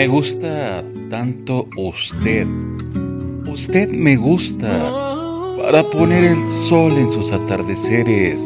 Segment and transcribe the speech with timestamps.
[0.00, 2.46] Me gusta tanto usted.
[3.46, 4.90] Usted me gusta
[5.62, 8.40] para poner el sol en sus atardeceres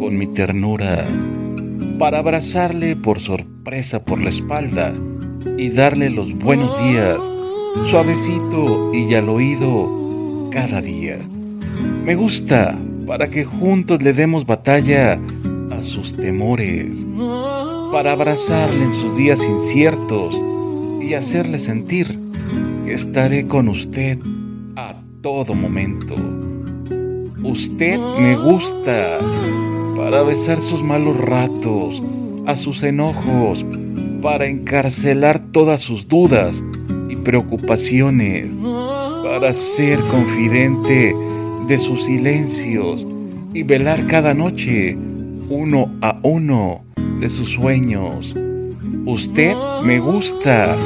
[0.00, 1.06] con mi ternura,
[1.96, 4.96] para abrazarle por sorpresa por la espalda
[5.56, 7.18] y darle los buenos días,
[7.88, 11.18] suavecito y al oído cada día.
[12.04, 12.76] Me gusta
[13.06, 15.20] para que juntos le demos batalla
[15.70, 17.06] a sus temores,
[17.92, 20.34] para abrazarle en sus días inciertos
[21.06, 22.18] y hacerle sentir
[22.84, 24.18] que estaré con usted
[24.74, 26.16] a todo momento.
[27.44, 29.20] Usted me gusta
[29.96, 32.02] para besar sus malos ratos,
[32.46, 33.64] a sus enojos,
[34.20, 36.62] para encarcelar todas sus dudas
[37.08, 38.48] y preocupaciones,
[39.22, 41.14] para ser confidente
[41.68, 43.06] de sus silencios
[43.54, 44.96] y velar cada noche
[45.48, 46.84] uno a uno
[47.20, 48.34] de sus sueños.
[49.06, 50.76] Usted me gusta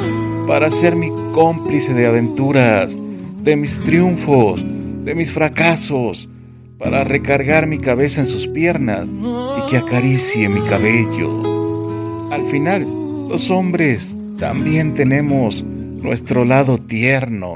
[0.45, 2.95] para ser mi cómplice de aventuras,
[3.41, 4.63] de mis triunfos,
[5.03, 6.29] de mis fracasos,
[6.77, 12.29] para recargar mi cabeza en sus piernas y que acaricie mi cabello.
[12.31, 12.85] Al final,
[13.27, 17.55] los hombres también tenemos nuestro lado tierno.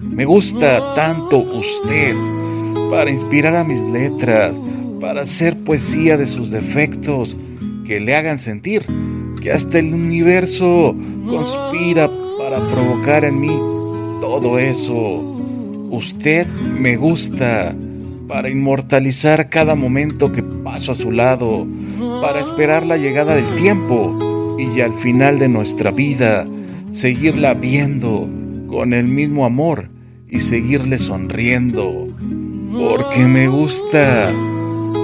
[0.00, 2.16] Me gusta tanto usted
[2.90, 4.54] para inspirar a mis letras,
[5.02, 7.36] para hacer poesía de sus defectos
[7.90, 8.86] que le hagan sentir
[9.42, 10.94] que hasta el universo
[11.26, 13.58] conspira para provocar en mí
[14.20, 14.94] todo eso.
[15.90, 17.74] Usted me gusta
[18.28, 21.66] para inmortalizar cada momento que paso a su lado
[22.22, 26.46] para esperar la llegada del tiempo y al final de nuestra vida
[26.92, 28.28] seguirla viendo
[28.68, 29.88] con el mismo amor
[30.28, 32.06] y seguirle sonriendo,
[32.70, 34.30] porque me gusta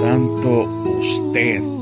[0.01, 1.76] tanto usted.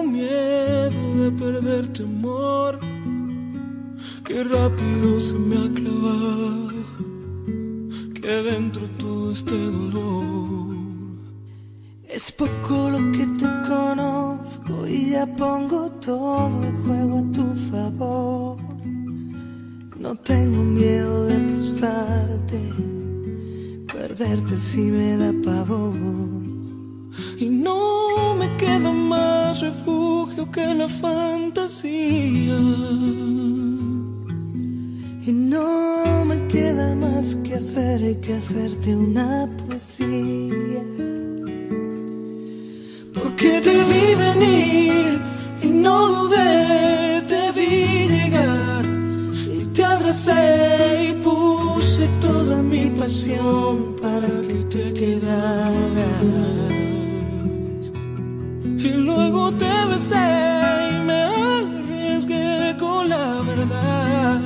[0.00, 2.78] Tengo miedo de perderte amor.
[4.24, 6.68] Qué rápido se me ha clavado
[8.14, 10.76] que dentro todo este dolor.
[12.08, 18.56] Es poco lo que te conozco y ya pongo todo el juego a tu favor.
[19.98, 22.60] No tengo miedo de apostarte,
[23.92, 26.49] perderte si me da pavor.
[30.52, 32.58] Que la fantasía.
[35.26, 40.84] Y no me queda más que hacer que hacerte una poesía.
[43.14, 45.20] Porque te vi venir
[45.62, 48.84] y no dudé, te vi llegar
[49.56, 53.99] y te abracé y puse toda mi pasión
[60.00, 60.28] besé
[60.90, 61.20] y me
[61.68, 64.40] arriesgué con la verdad.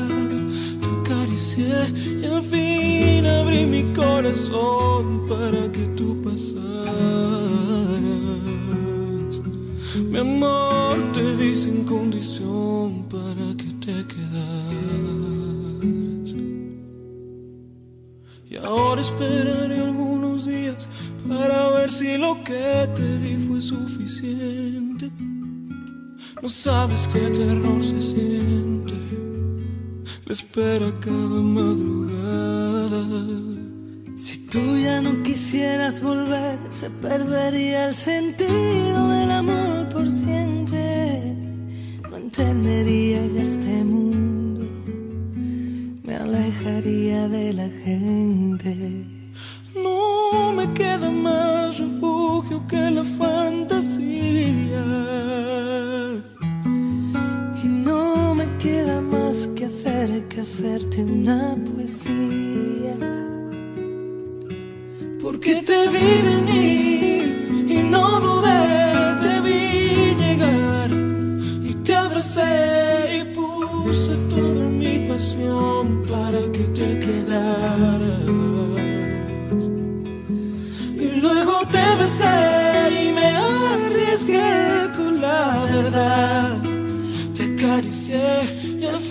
[0.82, 1.76] Te acaricié
[2.22, 6.75] y al fin abrí mi corazón para que tú pasaras.
[10.10, 14.75] Mi amor te di sin condición para que te quedaras.
[18.50, 20.88] Y ahora esperaré algunos días
[21.28, 25.10] para ver si lo que te di fue suficiente.
[26.44, 28.93] No sabes qué terror se siente.
[30.27, 33.03] La espera cada madrugada.
[34.15, 41.34] Si tú ya no quisieras volver, se perdería el sentido del amor por siempre.
[42.10, 44.66] No entendería ya este mundo,
[46.03, 49.06] me alejaría de la gente.
[49.82, 51.33] No me queda más
[65.22, 70.90] Porque te vi venir y no dudé, te vi llegar
[71.62, 78.28] y te abracé y puse toda mi pasión para que te quedaras.
[80.96, 82.53] Y luego te besé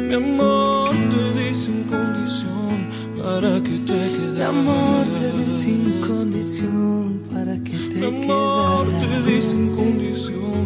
[0.08, 2.74] Mi amor te di sin condición
[3.22, 4.48] para que te Mi quedaras.
[4.54, 9.26] amor te di sin condición para que te Mi amor te quedaras.
[9.26, 10.64] di sin condición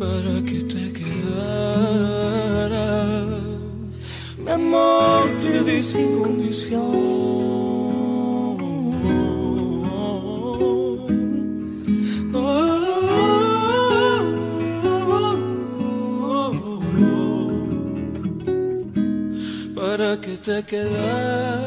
[0.00, 2.22] para que te quedaras.
[4.44, 5.24] Mi amor
[5.90, 6.31] sin condición.
[19.92, 21.62] ¿Para que te quedas?